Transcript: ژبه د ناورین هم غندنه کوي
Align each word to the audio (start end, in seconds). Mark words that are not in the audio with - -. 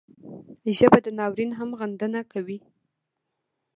ژبه 0.77 0.99
د 1.05 1.07
ناورین 1.17 1.51
هم 1.59 1.69
غندنه 1.79 2.21
کوي 2.31 2.57